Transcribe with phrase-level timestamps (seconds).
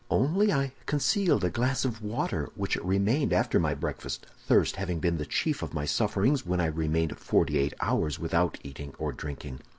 [0.09, 5.17] "Only I concealed a glass of water, which remained after my breakfast, thirst having been
[5.19, 9.59] the chief of my sufferings when I remained forty eight hours without eating or drinking.